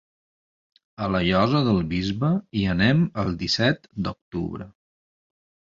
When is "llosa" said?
1.27-1.61